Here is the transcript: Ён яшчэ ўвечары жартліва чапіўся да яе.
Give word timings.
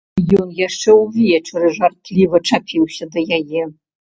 Ён 0.43 0.53
яшчэ 0.59 0.95
ўвечары 1.01 1.67
жартліва 1.77 2.37
чапіўся 2.53 3.11
да 3.15 3.27
яе. 3.39 3.63